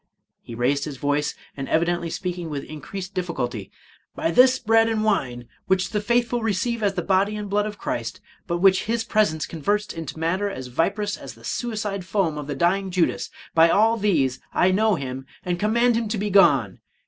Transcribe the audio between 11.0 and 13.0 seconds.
ous as the suicide foam of the dying